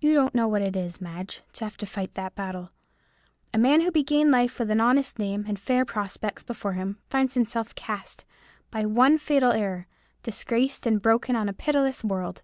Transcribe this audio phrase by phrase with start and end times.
[0.00, 2.72] You don't know what it is, Madge, to have to fight that battle.
[3.54, 7.32] A man who began life with an honest name, and fair prospects before him, finds
[7.32, 8.26] himself cast,
[8.70, 9.86] by one fatal error,
[10.22, 12.42] disgraced and broken, on a pitiless world.